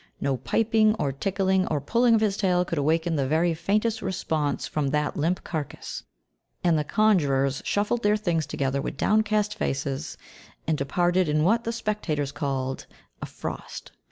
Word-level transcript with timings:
No 0.19 0.37
piping 0.37 0.95
or 0.95 1.11
tickling 1.11 1.67
or 1.67 1.79
pulling 1.79 2.15
of 2.15 2.21
his 2.21 2.35
tail 2.35 2.65
could 2.65 2.79
awaken 2.79 3.15
the 3.17 3.27
very 3.27 3.53
faintest 3.53 4.01
response 4.01 4.65
from 4.65 4.87
that 4.87 5.15
limp 5.15 5.43
carcass, 5.43 6.01
and 6.63 6.75
the 6.75 6.83
conjurers 6.83 7.61
shuffled 7.63 8.01
their 8.01 8.17
things 8.17 8.47
together 8.47 8.81
with 8.81 8.97
downcast 8.97 9.53
faces, 9.53 10.17
and 10.65 10.75
departed 10.75 11.29
in 11.29 11.43
what 11.43 11.65
the 11.65 11.71
spectators 11.71 12.31
called 12.31 12.87
"a 13.21 13.27
frost." 13.27 13.91